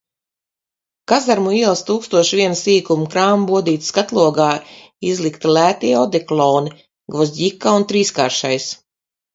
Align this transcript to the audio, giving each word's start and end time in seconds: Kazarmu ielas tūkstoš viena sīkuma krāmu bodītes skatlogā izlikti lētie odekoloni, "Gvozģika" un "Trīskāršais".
Kazarmu 1.11 1.51
ielas 1.57 1.83
tūkstoš 1.89 2.31
viena 2.39 2.57
sīkuma 2.63 3.05
krāmu 3.17 3.47
bodītes 3.51 3.93
skatlogā 3.95 4.49
izlikti 5.13 5.55
lētie 5.61 5.95
odekoloni, 6.03 6.77
"Gvozģika" 7.17 7.81
un 7.83 7.89
"Trīskāršais". 7.95 8.73